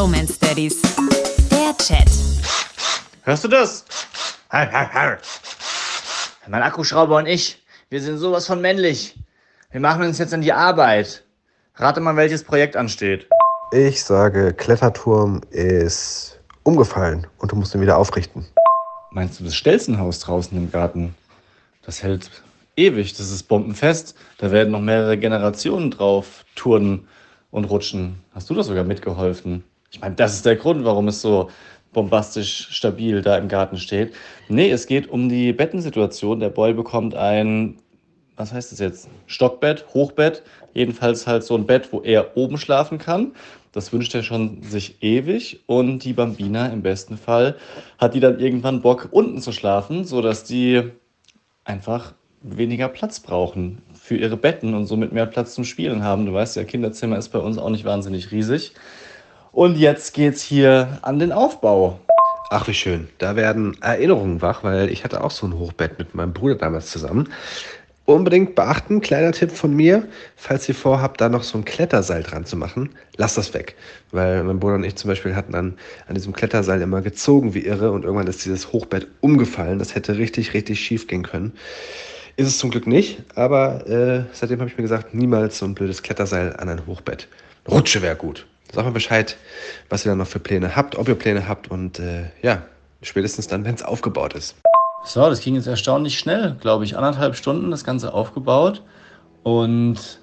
[0.00, 0.80] Bromance Daddies.
[1.50, 2.08] Der Chat.
[3.22, 3.84] Hörst du das?
[4.50, 9.14] Mein Akkuschrauber und ich, wir sind sowas von männlich.
[9.70, 11.22] Wir machen uns jetzt an die Arbeit.
[11.74, 13.28] Rate mal, welches Projekt ansteht.
[13.72, 18.46] Ich sage, Kletterturm ist umgefallen und du musst ihn wieder aufrichten.
[19.10, 21.14] Meinst du das Stelzenhaus draußen im Garten?
[21.84, 22.30] Das hält
[22.74, 24.14] ewig, das ist bombenfest.
[24.38, 27.06] Da werden noch mehrere Generationen drauf turnen
[27.50, 28.24] und rutschen.
[28.34, 29.62] Hast du da sogar mitgeholfen?
[29.90, 31.50] Ich meine, das ist der Grund, warum es so
[31.92, 34.14] bombastisch stabil da im Garten steht.
[34.48, 36.40] Nee, es geht um die Bettensituation.
[36.40, 37.76] Der Boy bekommt ein,
[38.36, 39.08] was heißt das jetzt?
[39.26, 40.42] Stockbett, Hochbett.
[40.74, 43.32] Jedenfalls halt so ein Bett, wo er oben schlafen kann.
[43.72, 45.60] Das wünscht er schon sich ewig.
[45.66, 47.56] Und die Bambina im besten Fall
[47.98, 50.82] hat die dann irgendwann Bock, unten zu schlafen, sodass die
[51.64, 56.26] einfach weniger Platz brauchen für ihre Betten und somit mehr Platz zum Spielen haben.
[56.26, 58.72] Du weißt ja, Kinderzimmer ist bei uns auch nicht wahnsinnig riesig.
[59.52, 62.00] Und jetzt geht's hier an den Aufbau.
[62.50, 63.08] Ach, wie schön.
[63.18, 66.90] Da werden Erinnerungen wach, weil ich hatte auch so ein Hochbett mit meinem Bruder damals
[66.90, 67.28] zusammen.
[68.04, 72.44] Unbedingt beachten, kleiner Tipp von mir, falls ihr vorhabt, da noch so ein Kletterseil dran
[72.44, 73.76] zu machen, lasst das weg.
[74.10, 77.64] Weil mein Bruder und ich zum Beispiel hatten dann an diesem Kletterseil immer gezogen wie
[77.64, 79.78] irre und irgendwann ist dieses Hochbett umgefallen.
[79.78, 81.52] Das hätte richtig, richtig schief gehen können.
[82.36, 85.74] Ist es zum Glück nicht, aber äh, seitdem habe ich mir gesagt, niemals so ein
[85.74, 87.28] blödes Kletterseil an ein Hochbett.
[87.68, 88.46] Rutsche wäre gut.
[88.72, 89.36] Sag mal Bescheid,
[89.88, 92.62] was ihr da noch für Pläne habt, ob ihr Pläne habt und äh, ja,
[93.02, 94.54] spätestens dann, wenn es aufgebaut ist.
[95.04, 96.96] So, das ging jetzt erstaunlich schnell, glaube ich.
[96.96, 98.82] Anderthalb Stunden das Ganze aufgebaut
[99.42, 100.20] und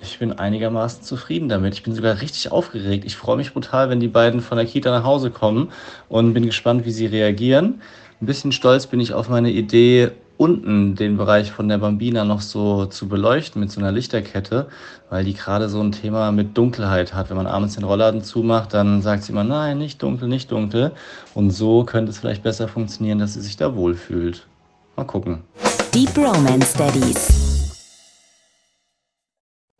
[0.00, 1.74] ich bin einigermaßen zufrieden damit.
[1.74, 3.04] Ich bin sogar richtig aufgeregt.
[3.06, 5.72] Ich freue mich brutal, wenn die beiden von der Kita nach Hause kommen
[6.08, 7.80] und bin gespannt, wie sie reagieren.
[8.20, 12.40] Ein bisschen stolz bin ich auf meine Idee, unten den Bereich von der Bambina noch
[12.40, 14.66] so zu beleuchten mit so einer Lichterkette,
[15.10, 17.30] weil die gerade so ein Thema mit Dunkelheit hat.
[17.30, 20.92] Wenn man abends den Rollladen zumacht, dann sagt sie immer, nein, nicht dunkel, nicht dunkel.
[21.34, 24.46] Und so könnte es vielleicht besser funktionieren, dass sie sich da wohlfühlt.
[24.96, 25.40] Mal gucken.
[25.94, 27.53] Deep Romance Daddies.